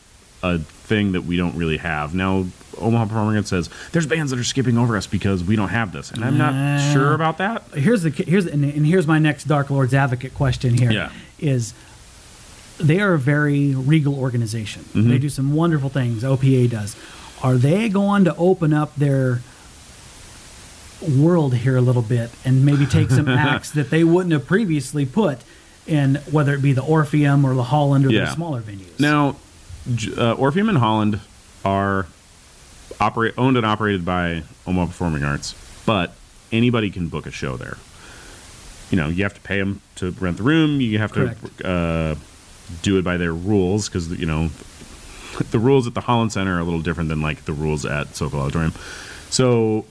a 0.43 0.59
thing 0.59 1.13
that 1.13 1.23
we 1.25 1.37
don't 1.37 1.57
really 1.57 1.79
have 1.79 2.15
now. 2.15 2.47
Omaha 2.79 3.07
Performing 3.07 3.37
Arts 3.39 3.49
says 3.49 3.71
there's 3.93 4.07
bands 4.07 4.31
that 4.33 4.39
are 4.39 4.45
skipping 4.45 4.77
over 4.77 4.99
us 4.99 5.07
because 5.07 5.43
we 5.43 5.57
don't 5.57 5.71
have 5.71 5.93
this, 5.93 6.11
and 6.11 6.23
I'm 6.23 6.37
not 6.37 6.53
Nah. 6.55 6.93
sure 6.93 7.15
about 7.15 7.39
that. 7.39 7.63
here's 7.73 8.03
the 8.03 8.11
here's 8.11 8.45
and, 8.47 8.63
and 8.65 8.85
here's 8.87 9.07
my 9.07 9.19
next 9.19 9.45
Dark 9.45 9.71
Lord's 9.71 9.95
advocate 9.95 10.35
question 10.35 10.75
here. 10.77 10.91
Yeah. 10.93 11.11
Is 11.39 11.73
they 12.79 13.01
are 13.01 13.15
a 13.15 13.19
very 13.19 13.75
regal 13.75 14.15
organization. 14.19 14.83
Mm-hmm. 14.93 15.09
They 15.09 15.19
do 15.19 15.31
some 15.31 15.55
wonderful 15.55 15.89
things. 15.89 16.23
OPA 16.23 16.69
does. 16.71 16.95
Are 17.43 17.55
they 17.57 17.89
going 17.89 18.25
to 18.25 18.37
open 18.37 18.75
up 18.75 18.95
their 18.97 19.41
world 21.07 21.55
here 21.55 21.77
a 21.77 21.81
little 21.81 22.03
bit 22.03 22.31
and 22.45 22.65
maybe 22.65 22.87
take 22.87 23.11
some 23.11 23.29
acts 23.49 23.71
that 23.71 23.91
they 23.91 24.05
wouldn't 24.05 24.33
have 24.33 24.47
previously 24.47 25.05
put 25.07 25.39
in 25.87 26.17
whether 26.31 26.55
it 26.55 26.63
be 26.63 26.73
the 26.73 26.83
Orpheum 26.83 27.45
or 27.45 27.55
the 27.55 27.63
Holland 27.65 28.07
or 28.07 28.11
Yeah. 28.11 28.27
the 28.27 28.33
smaller 28.33 28.61
venues? 28.63 28.99
Now, 28.99 29.37
uh, 30.17 30.33
Orpheum 30.33 30.69
and 30.69 30.79
Holland 30.79 31.21
are 31.65 32.07
operate 33.01 33.35
owned 33.37 33.57
and 33.57 33.67
operated 33.67 34.05
by 34.05 34.43
Omaha 34.67 34.87
Performing 34.87 35.25
Arts, 35.25 35.55
but 35.85 36.15
anybody 36.53 36.91
can 36.91 37.09
book 37.09 37.27
a 37.27 37.31
show 37.31 37.57
there. 37.57 37.77
You 38.91 38.97
know, 38.97 39.09
you 39.09 39.23
have 39.25 39.35
to 39.35 39.41
pay 39.41 39.59
them 39.59 39.81
to 39.97 40.13
rent 40.13 40.37
the 40.39 40.43
room. 40.45 40.81
You 40.81 40.99
have 40.99 41.13
Correct. 41.13 41.59
to 41.59 41.69
uh, 41.69 42.15
do 42.83 42.99
it 42.99 43.05
by 43.05 43.17
their 43.17 43.33
rules 43.35 43.89
because 43.89 44.09
you 44.19 44.27
know 44.27 44.51
the 45.51 45.59
rules 45.59 45.87
at 45.87 45.95
the 45.95 46.01
Holland 46.03 46.33
Center 46.33 46.57
are 46.57 46.61
a 46.61 46.65
little 46.65 46.81
different 46.83 47.09
than 47.09 47.21
like 47.21 47.45
the 47.45 47.53
rules 47.53 47.85
at 47.85 48.15
Sokol 48.17 48.41
Auditorium. 48.41 48.73
So, 49.29 49.85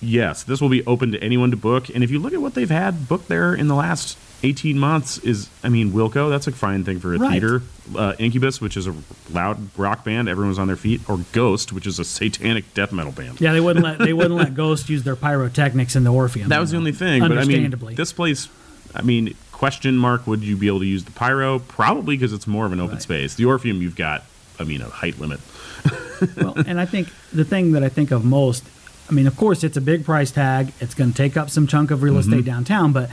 yes, 0.00 0.42
this 0.42 0.60
will 0.60 0.68
be 0.70 0.84
open 0.86 1.12
to 1.12 1.22
anyone 1.22 1.50
to 1.50 1.56
book. 1.56 1.88
And 1.94 2.02
if 2.02 2.10
you 2.10 2.18
look 2.18 2.32
at 2.32 2.40
what 2.40 2.54
they've 2.54 2.70
had 2.70 3.08
booked 3.08 3.28
there 3.28 3.54
in 3.54 3.68
the 3.68 3.74
last 3.74 4.16
18 4.42 4.78
months 4.78 5.18
is, 5.18 5.48
I 5.62 5.68
mean, 5.68 5.92
Wilco, 5.92 6.30
that's 6.30 6.46
a 6.46 6.52
fine 6.52 6.82
thing 6.84 6.98
for 7.00 7.14
a 7.14 7.18
Right. 7.18 7.30
theater. 7.32 7.62
Uh, 7.94 8.14
Incubus, 8.18 8.60
which 8.60 8.76
is 8.76 8.86
a 8.86 8.94
loud 9.30 9.58
rock 9.76 10.04
band, 10.04 10.28
everyone 10.28 10.48
was 10.48 10.58
on 10.58 10.66
their 10.66 10.76
feet. 10.76 11.00
Or 11.08 11.18
Ghost, 11.32 11.72
which 11.72 11.86
is 11.86 11.98
a 11.98 12.04
satanic 12.04 12.72
death 12.74 12.92
metal 12.92 13.12
band. 13.12 13.40
Yeah, 13.40 13.52
they 13.52 13.60
wouldn't 13.60 13.84
let 13.84 13.98
they 13.98 14.12
wouldn't 14.12 14.34
let 14.36 14.54
Ghost 14.64 14.88
use 14.88 15.02
their 15.02 15.16
pyrotechnics 15.16 15.94
in 15.96 16.04
the 16.04 16.12
Orpheum. 16.12 16.48
That 16.48 16.60
was 16.60 16.70
the 16.70 16.76
only 16.78 16.92
thing. 16.92 17.20
But 17.20 17.32
I 17.32 17.34
mean, 17.34 17.40
Understandably. 17.64 17.94
this 17.94 18.12
place, 18.12 18.48
I 18.94 19.02
mean, 19.02 19.34
question 19.52 19.96
mark, 19.98 20.26
would 20.26 20.42
you 20.42 20.56
be 20.56 20.68
able 20.68 20.80
to 20.80 20.86
use 20.86 21.04
the 21.04 21.12
pyro? 21.12 21.58
Probably 21.58 22.16
because 22.16 22.32
it's 22.32 22.46
more 22.46 22.64
of 22.66 22.72
an 22.72 22.80
open 22.80 22.94
Right. 22.94 23.02
space. 23.02 23.34
The 23.34 23.44
Orpheum, 23.44 23.82
you've 23.82 23.96
got, 23.96 24.24
I 24.58 24.64
mean, 24.64 24.80
a 24.80 24.88
height 24.88 25.18
limit. 25.20 25.40
well, 26.36 26.54
and 26.66 26.80
I 26.80 26.86
think 26.86 27.08
the 27.32 27.44
thing 27.44 27.72
that 27.72 27.82
I 27.82 27.88
think 27.88 28.10
of 28.10 28.24
most, 28.24 28.64
I 29.08 29.12
mean, 29.12 29.26
of 29.26 29.36
course, 29.36 29.64
it's 29.64 29.76
a 29.76 29.80
big 29.80 30.04
price 30.04 30.30
tag. 30.30 30.72
It's 30.80 30.94
going 30.94 31.10
to 31.10 31.16
take 31.16 31.36
up 31.36 31.50
some 31.50 31.66
chunk 31.66 31.90
of 31.90 32.02
real 32.02 32.14
Mm-hmm. 32.14 32.32
estate 32.32 32.44
downtown, 32.44 32.92
but 32.92 33.10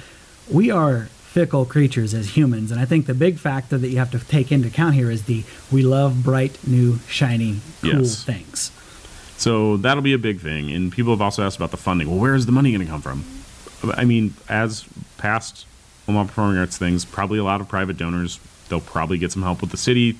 we 0.49 0.69
are 0.71 1.09
fickle 1.31 1.65
creatures 1.65 2.13
as 2.13 2.35
humans, 2.35 2.71
and 2.71 2.79
I 2.79 2.85
think 2.85 3.05
the 3.05 3.13
big 3.13 3.37
factor 3.37 3.77
that 3.77 3.89
you 3.89 3.97
have 3.97 4.11
to 4.11 4.19
take 4.19 4.51
into 4.51 4.67
account 4.69 4.95
here 4.95 5.11
is 5.11 5.23
the 5.23 5.43
we 5.71 5.83
love 5.83 6.23
bright, 6.23 6.57
new, 6.67 6.99
shiny, 7.07 7.59
cool 7.81 8.01
Yes. 8.01 8.23
things. 8.23 8.71
So 9.37 9.77
that'll 9.77 10.01
be 10.01 10.13
a 10.13 10.17
big 10.17 10.39
thing. 10.39 10.71
And 10.71 10.91
people 10.91 11.13
have 11.13 11.21
also 11.21 11.43
asked 11.45 11.57
about 11.57 11.69
the 11.71 11.77
funding. 11.77 12.09
Well, 12.09 12.19
where 12.19 12.33
is 12.33 12.47
the 12.47 12.51
money 12.51 12.71
going 12.71 12.83
to 12.85 12.91
come 12.91 13.01
from? 13.01 13.23
I 13.95 14.03
mean, 14.03 14.33
as 14.49 14.83
past 15.17 15.67
Omaha 16.07 16.25
Performing 16.25 16.57
Arts 16.57 16.77
things, 16.77 17.05
probably 17.05 17.37
a 17.37 17.43
lot 17.43 17.61
of 17.61 17.67
private 17.67 17.97
donors. 17.97 18.39
They'll 18.69 18.79
probably 18.81 19.19
get 19.19 19.31
some 19.31 19.43
help 19.43 19.61
with 19.61 19.69
the 19.69 19.77
city. 19.77 20.17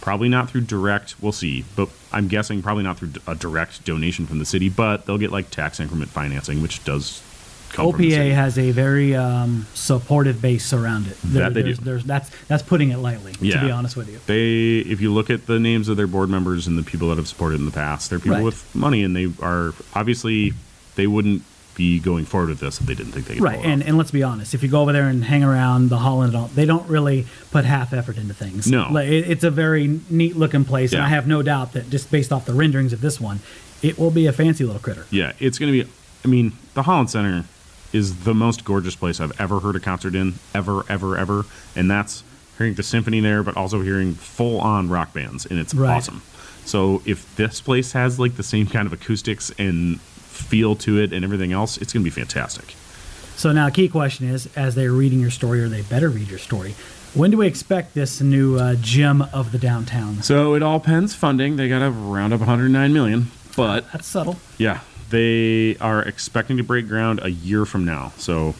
Probably 0.00 0.30
not 0.30 0.48
through 0.48 0.62
direct. 0.62 1.16
We'll 1.20 1.32
see. 1.32 1.66
But 1.76 1.90
I'm 2.12 2.28
guessing 2.28 2.62
probably 2.62 2.82
not 2.84 2.96
through 2.98 3.12
a 3.26 3.34
direct 3.34 3.84
donation 3.84 4.26
from 4.26 4.38
the 4.38 4.46
city. 4.46 4.70
But 4.70 5.04
they'll 5.04 5.18
get 5.18 5.30
like 5.30 5.50
tax 5.50 5.78
increment 5.78 6.10
financing, 6.10 6.62
which 6.62 6.82
does 6.84 7.02
come 7.10 7.10
from 7.10 7.20
the 7.20 7.29
OPA 7.72 8.32
has 8.34 8.58
a 8.58 8.70
very 8.72 9.14
um, 9.14 9.66
supportive 9.74 10.40
base 10.42 10.72
around 10.72 11.06
it. 11.06 11.16
That 11.24 11.54
they 11.54 11.62
there's, 11.62 11.78
do. 11.78 11.84
There's, 11.84 12.04
that's 12.04 12.30
that's 12.48 12.62
putting 12.62 12.90
it 12.90 12.98
lightly. 12.98 13.34
Yeah. 13.40 13.60
To 13.60 13.66
be 13.66 13.70
honest 13.70 13.96
with 13.96 14.08
you. 14.10 14.20
They, 14.26 14.78
if 14.90 15.00
you 15.00 15.12
look 15.12 15.30
at 15.30 15.46
the 15.46 15.58
names 15.58 15.88
of 15.88 15.96
their 15.96 16.06
board 16.06 16.28
members 16.30 16.66
and 16.66 16.76
the 16.78 16.82
people 16.82 17.08
that 17.08 17.16
have 17.18 17.28
supported 17.28 17.60
in 17.60 17.66
the 17.66 17.72
past, 17.72 18.10
they're 18.10 18.18
people 18.18 18.36
Right. 18.36 18.44
with 18.44 18.74
money, 18.74 19.02
and 19.02 19.14
they 19.16 19.28
are 19.42 19.72
obviously 19.94 20.52
they 20.96 21.06
wouldn't 21.06 21.42
be 21.76 21.98
going 22.00 22.24
forward 22.26 22.50
with 22.50 22.60
this 22.60 22.80
if 22.80 22.86
they 22.86 22.94
didn't 22.94 23.12
think 23.12 23.26
they 23.26 23.34
could 23.34 23.42
Right, 23.42 23.64
and, 23.64 23.82
and 23.82 23.96
let's 23.96 24.10
be 24.10 24.22
honest. 24.22 24.52
If 24.54 24.62
you 24.62 24.68
go 24.68 24.82
over 24.82 24.92
there 24.92 25.08
and 25.08 25.24
hang 25.24 25.42
around 25.44 25.88
the 25.88 25.98
Holland, 25.98 26.34
and 26.34 26.42
all, 26.42 26.48
they 26.48 26.66
don't 26.66 26.86
really 26.88 27.26
put 27.52 27.64
half 27.64 27.92
effort 27.94 28.18
into 28.18 28.34
things. 28.34 28.70
No. 28.70 28.88
Like, 28.90 29.08
it- 29.08 29.30
it's 29.30 29.44
a 29.44 29.50
very 29.50 30.00
neat 30.10 30.36
looking 30.36 30.64
place, 30.64 30.92
and 30.92 31.00
I 31.00 31.08
have 31.08 31.26
no 31.26 31.42
doubt 31.42 31.72
that 31.74 31.88
just 31.88 32.10
based 32.10 32.32
off 32.32 32.44
the 32.44 32.52
renderings 32.54 32.92
of 32.92 33.00
this 33.00 33.20
one, 33.20 33.40
it 33.82 33.98
will 33.98 34.10
be 34.10 34.26
a 34.26 34.32
fancy 34.32 34.64
little 34.64 34.80
critter. 34.80 35.06
Yeah, 35.10 35.32
it's 35.38 35.58
going 35.58 35.72
to 35.72 35.84
be. 35.84 35.90
I 36.22 36.28
mean, 36.28 36.52
the 36.74 36.82
Holland 36.82 37.08
Center 37.08 37.44
is 37.92 38.24
the 38.24 38.34
most 38.34 38.64
gorgeous 38.64 38.94
place 38.96 39.20
I've 39.20 39.38
ever 39.40 39.60
heard 39.60 39.76
a 39.76 39.80
concert 39.80 40.14
in, 40.14 40.34
ever, 40.54 40.84
ever, 40.88 41.16
ever. 41.16 41.44
And 41.74 41.90
that's 41.90 42.22
hearing 42.58 42.74
the 42.74 42.82
symphony 42.82 43.20
there, 43.20 43.42
but 43.42 43.56
also 43.56 43.80
hearing 43.80 44.14
full 44.14 44.60
on 44.60 44.88
rock 44.88 45.12
bands, 45.14 45.46
and 45.46 45.58
it's 45.58 45.74
Right. 45.74 45.96
awesome. 45.96 46.22
So 46.66 47.02
if 47.06 47.34
this 47.36 47.60
place 47.60 47.92
has 47.92 48.18
like 48.20 48.36
the 48.36 48.42
same 48.42 48.66
kind 48.66 48.86
of 48.86 48.92
acoustics 48.92 49.50
and 49.58 50.00
feel 50.00 50.76
to 50.76 50.98
it 50.98 51.12
and 51.12 51.24
everything 51.24 51.52
else, 51.52 51.78
it's 51.78 51.92
going 51.92 52.04
to 52.04 52.10
be 52.10 52.14
fantastic. 52.14 52.74
So 53.36 53.52
now, 53.52 53.70
key 53.70 53.88
question 53.88 54.28
is: 54.28 54.46
as 54.54 54.74
they're 54.74 54.92
reading 54.92 55.18
your 55.20 55.30
story, 55.30 55.62
or 55.62 55.68
they 55.68 55.80
better 55.82 56.10
read 56.10 56.28
your 56.28 56.38
story, 56.38 56.74
when 57.14 57.30
do 57.30 57.38
we 57.38 57.46
expect 57.46 57.94
this 57.94 58.20
new 58.20 58.58
uh, 58.58 58.74
gem 58.74 59.22
of 59.32 59.50
the 59.52 59.58
downtown? 59.58 60.22
So 60.22 60.54
it 60.54 60.62
all 60.62 60.78
depends 60.78 61.14
funding. 61.14 61.56
They 61.56 61.68
got 61.68 61.78
to 61.78 61.90
round 61.90 62.34
up 62.34 62.40
109 62.40 62.92
million, 62.92 63.30
but 63.56 63.90
That's 63.92 64.06
subtle. 64.06 64.36
Yeah, 64.58 64.80
they 65.10 65.76
are 65.78 66.02
expecting 66.02 66.56
to 66.56 66.62
break 66.62 66.88
ground 66.88 67.20
a 67.22 67.30
year 67.30 67.66
from 67.66 67.84
now. 67.84 68.12
So 68.16 68.54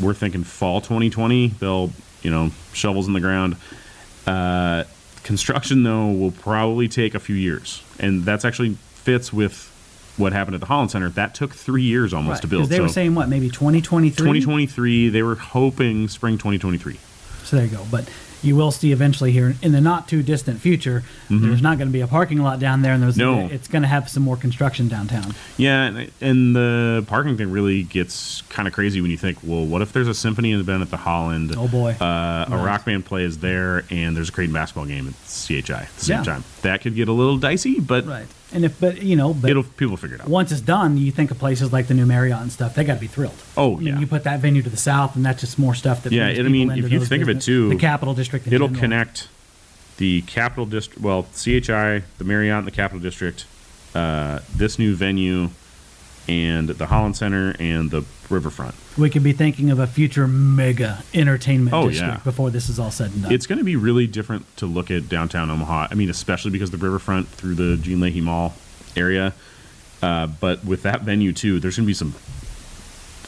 we're 0.00 0.14
thinking 0.14 0.42
fall 0.44 0.80
2020. 0.80 1.48
They'll, 1.48 1.92
you 2.22 2.30
know, 2.30 2.50
shovels 2.72 3.06
in 3.06 3.12
the 3.12 3.20
ground. 3.20 3.56
Uh, 4.26 4.84
construction 5.22 5.82
though 5.82 6.08
will 6.08 6.32
probably 6.32 6.88
take 6.88 7.14
a 7.14 7.20
few 7.20 7.36
years, 7.36 7.82
and 7.98 8.24
that's 8.24 8.44
actually 8.44 8.74
fits 8.94 9.32
with 9.32 9.72
what 10.16 10.32
happened 10.32 10.54
at 10.54 10.60
the 10.60 10.66
Holland 10.66 10.90
Center. 10.90 11.10
That 11.10 11.34
took 11.34 11.54
three 11.54 11.82
years 11.82 12.14
almost 12.14 12.36
Right, 12.36 12.42
to 12.42 12.48
build. 12.48 12.68
They 12.68 12.80
were 12.80 12.88
saying 12.88 13.14
what, 13.14 13.28
maybe 13.28 13.48
2023? 13.48 14.16
2023. 14.16 15.08
They 15.10 15.22
were 15.22 15.34
hoping 15.34 16.08
spring 16.08 16.38
2023. 16.38 16.98
So 17.44 17.56
there 17.56 17.66
you 17.66 17.76
go. 17.76 17.86
But 17.90 18.08
you 18.42 18.54
will 18.56 18.70
see 18.70 18.92
eventually 18.92 19.32
here 19.32 19.54
in 19.62 19.72
the 19.72 19.80
not 19.80 20.08
too 20.08 20.22
distant 20.22 20.60
future, 20.60 21.02
there's 21.30 21.62
not 21.62 21.78
going 21.78 21.88
to 21.88 21.92
be 21.92 22.00
a 22.00 22.06
parking 22.06 22.38
lot 22.42 22.60
down 22.60 22.82
there, 22.82 22.92
and 22.92 23.02
there's 23.02 23.16
Mm-hmm. 23.16 23.48
No. 23.48 23.54
it's 23.54 23.66
going 23.68 23.82
to 23.82 23.88
have 23.88 24.08
some 24.08 24.22
more 24.22 24.36
construction 24.36 24.88
downtown. 24.88 25.34
Yeah, 25.56 26.06
and, 26.20 26.54
the 26.56 27.04
parking 27.08 27.36
thing 27.36 27.50
really 27.50 27.82
gets 27.82 28.42
kind 28.50 28.68
of 28.68 28.74
crazy 28.74 29.00
when 29.00 29.10
you 29.10 29.16
think, 29.16 29.38
well, 29.42 29.64
what 29.64 29.82
if 29.82 29.92
there's 29.92 30.08
a 30.08 30.14
symphony 30.14 30.52
event 30.52 30.82
at 30.82 30.90
the 30.90 30.96
Holland? 30.98 31.54
Oh, 31.56 31.66
boy. 31.68 31.92
Uh, 31.92 32.46
a 32.50 32.56
rock 32.56 32.84
band 32.84 33.04
plays 33.06 33.38
there, 33.38 33.84
and 33.90 34.16
there's 34.16 34.28
a 34.28 34.32
Creighton 34.32 34.52
basketball 34.54 34.86
game 34.86 35.08
at 35.08 35.14
CHI 35.28 35.74
at 35.82 35.94
the 35.96 36.04
same 36.04 36.18
Yeah. 36.18 36.22
time. 36.24 36.44
That 36.62 36.82
could 36.82 36.94
get 36.94 37.08
a 37.08 37.12
little 37.12 37.38
dicey, 37.38 37.80
but 37.80 38.06
Right. 38.06 38.26
And 38.52 38.64
if, 38.64 38.78
but 38.78 39.02
you 39.02 39.16
know, 39.16 39.34
but 39.34 39.50
it'll 39.50 39.64
people 39.64 39.96
figure 39.96 40.16
it 40.16 40.22
out. 40.22 40.28
once 40.28 40.52
it's 40.52 40.60
done, 40.60 40.96
you 40.96 41.10
think 41.10 41.30
of 41.32 41.38
places 41.38 41.72
like 41.72 41.88
the 41.88 41.94
new 41.94 42.06
Marriott 42.06 42.40
and 42.40 42.52
stuff. 42.52 42.74
They 42.74 42.84
got 42.84 42.94
to 42.94 43.00
be 43.00 43.08
thrilled. 43.08 43.34
Oh, 43.56 43.74
I 43.74 43.78
mean, 43.78 43.86
yeah. 43.88 43.98
you 43.98 44.06
put 44.06 44.24
that 44.24 44.38
venue 44.40 44.62
to 44.62 44.70
the 44.70 44.76
south, 44.76 45.16
and 45.16 45.26
that's 45.26 45.40
just 45.40 45.58
more 45.58 45.74
stuff 45.74 46.04
that. 46.04 46.12
Yeah, 46.12 46.26
brings 46.26 46.38
I 46.38 46.42
people 46.42 46.52
mean, 46.52 46.70
into 46.70 46.86
if 46.86 46.92
you 46.92 46.98
those 47.00 47.08
think 47.08 47.22
of 47.22 47.28
it, 47.28 47.40
too, 47.40 47.68
the 47.68 47.76
capitol 47.76 48.14
district. 48.14 48.46
in 48.46 48.52
It'll 48.52 48.68
general. 48.68 48.80
connect 48.80 49.28
the 49.96 50.22
Capitol 50.22 50.66
District, 50.66 51.00
well, 51.00 51.24
CHI, 51.34 52.02
the 52.18 52.24
Marriott, 52.24 52.58
and 52.58 52.66
the 52.66 52.70
Capitol 52.70 53.00
District, 53.00 53.46
uh, 53.94 54.40
this 54.54 54.78
new 54.78 54.94
venue, 54.94 55.50
and 56.28 56.68
the 56.68 56.86
Holland 56.86 57.16
Center 57.16 57.54
and 57.58 57.90
the 57.90 58.04
Riverfront. 58.30 58.74
We 58.98 59.10
could 59.10 59.22
be 59.22 59.32
thinking 59.32 59.70
of 59.70 59.78
a 59.78 59.86
future 59.86 60.26
mega 60.26 61.02
entertainment 61.14 61.74
Oh, 61.74 61.88
district 61.88 62.14
yeah. 62.18 62.20
before 62.24 62.50
this 62.50 62.68
is 62.68 62.78
all 62.78 62.90
said 62.90 63.12
and 63.12 63.22
done. 63.24 63.32
It's 63.32 63.46
going 63.46 63.58
to 63.58 63.64
be 63.64 63.76
really 63.76 64.06
different 64.06 64.44
to 64.58 64.66
look 64.66 64.90
at 64.90 65.08
downtown 65.08 65.50
Omaha. 65.50 65.88
I 65.90 65.94
mean, 65.94 66.10
especially 66.10 66.50
because 66.50 66.70
the 66.70 66.78
riverfront 66.78 67.28
through 67.28 67.54
the 67.54 67.76
Gene 67.76 68.00
Leahy 68.00 68.20
Mall 68.20 68.54
area. 68.96 69.32
Uh, 70.02 70.26
but 70.26 70.64
with 70.64 70.82
that 70.82 71.02
venue 71.02 71.32
too, 71.32 71.58
there's 71.60 71.76
going 71.76 71.84
to 71.84 71.90
be 71.90 71.94
some 71.94 72.14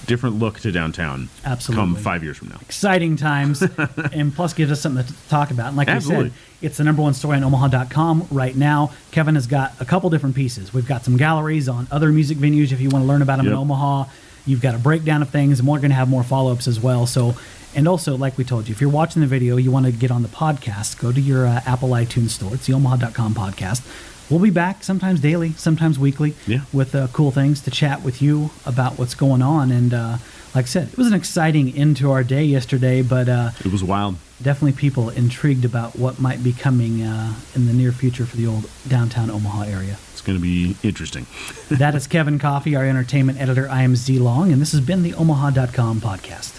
different 0.07 0.39
look 0.39 0.59
to 0.61 0.73
downtown. 0.73 1.29
Absolutely. 1.45 1.83
Come 1.85 1.97
five 1.97 2.23
years 2.25 2.39
from 2.39 2.49
now. 2.49 2.59
exciting 2.63 3.17
times 3.17 3.63
and 4.13 4.35
plus 4.35 4.55
gives 4.55 4.71
us 4.73 4.81
something 4.81 5.05
to 5.05 5.13
talk 5.29 5.51
about 5.51 5.69
and 5.69 5.77
like 5.77 5.89
Absolutely. 5.89 6.25
we 6.25 6.31
said 6.31 6.39
it's 6.63 6.77
the 6.79 6.85
number 6.85 7.03
one 7.03 7.13
story 7.13 7.37
on 7.37 7.45
omaha.com 7.45 8.27
right 8.31 8.57
now 8.57 8.91
kevin 9.11 9.35
has 9.35 9.47
got 9.47 9.79
a 9.81 9.85
couple 9.85 10.09
different 10.09 10.35
pieces 10.35 10.73
we've 10.73 10.87
got 10.89 11.05
some 11.05 11.19
galleries 11.19 11.69
on 11.69 11.87
other 11.91 12.11
music 12.11 12.39
venues 12.39 12.73
if 12.73 12.81
you 12.81 12.89
want 12.89 13.03
to 13.03 13.07
learn 13.07 13.21
about 13.21 13.37
them 13.37 13.49
in 13.49 13.53
omaha 13.53 14.05
you've 14.49 14.61
got 14.63 14.75
a 14.75 14.79
breakdown 14.79 15.23
of 15.23 15.31
things 15.31 15.59
and 15.61 15.69
we're 15.69 15.79
going 15.79 15.91
to 15.91 15.95
have 15.97 16.09
more 16.09 16.25
follow-ups 16.25 16.67
as 16.67 16.81
well. 16.81 17.07
So 17.07 17.35
and 17.77 17.87
also 17.87 18.17
like 18.17 18.39
we 18.39 18.45
told 18.45 18.67
you 18.67 18.73
if 18.73 18.81
you're 18.81 18.91
watching 18.91 19.21
the 19.21 19.29
video 19.29 19.57
you 19.57 19.71
want 19.71 19.85
to 19.87 19.93
get 19.93 20.11
on 20.11 20.23
the 20.23 20.29
podcast 20.29 20.99
go 20.99 21.13
to 21.13 21.21
your 21.21 21.47
uh, 21.47 21.61
apple 21.67 21.91
itunes 21.91 22.31
store. 22.31 22.55
It's 22.55 22.67
the 22.67 22.73
omaha.com 22.73 23.35
podcast. 23.35 23.83
We'll 24.31 24.41
be 24.41 24.51
back 24.51 24.83
sometimes 24.83 25.21
daily 25.21 25.53
sometimes 25.53 25.99
weekly 25.99 26.35
Yeah. 26.47 26.61
with 26.73 26.95
uh, 26.95 27.09
cool 27.13 27.31
things 27.31 27.61
to 27.63 27.71
chat 27.71 28.03
with 28.03 28.21
you 28.23 28.51
about 28.67 28.99
what's 28.99 29.15
going 29.15 29.43
on. 29.43 29.71
And 29.71 29.93
uh, 29.95 30.17
like 30.55 30.65
i 30.65 30.69
said 30.69 30.89
it 30.89 30.97
was 30.97 31.07
an 31.07 31.15
exciting 31.15 31.75
end 31.75 31.97
to 31.97 32.11
our 32.11 32.23
day 32.25 32.45
yesterday 32.45 33.03
but 33.03 33.29
uh, 33.29 33.51
It 33.65 33.71
was 33.73 33.83
wild. 33.85 34.17
definitely 34.43 34.73
people 34.73 35.11
intrigued 35.11 35.65
about 35.65 35.97
what 35.97 36.21
might 36.21 36.43
be 36.43 36.53
coming 36.53 37.03
uh, 37.03 37.35
in 37.55 37.67
the 37.67 37.73
near 37.73 37.93
future 37.93 38.25
for 38.27 38.37
the 38.37 38.47
old 38.47 38.69
downtown 38.89 39.31
Omaha 39.31 39.63
area. 39.65 39.99
It's 40.13 40.21
going 40.21 40.39
to 40.39 40.43
be 40.43 40.77
interesting. 40.83 41.27
that 41.71 41.95
is 41.95 42.07
Kevin 42.07 42.39
Coffey, 42.39 42.75
our 42.77 42.85
entertainment 42.85 43.41
editor. 43.41 43.69
I 43.69 43.83
am 43.83 43.95
Z 43.97 44.19
Long, 44.19 44.53
and 44.53 44.61
this 44.61 44.73
has 44.73 44.81
been 44.81 45.03
the 45.03 45.15
Omaha.com 45.15 46.01
podcast. 46.01 46.59